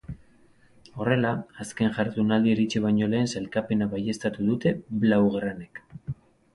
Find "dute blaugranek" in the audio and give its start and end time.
4.53-5.89